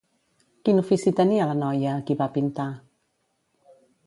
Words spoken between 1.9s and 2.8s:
a qui va pintar?